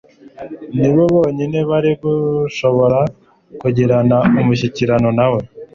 [0.79, 2.99] ni bo bonyine bari gushobora
[3.61, 5.41] kugirana umushyikirano na we.